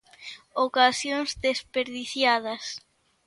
Ocasións 0.65 1.29
desperdiciadas. 1.45 2.65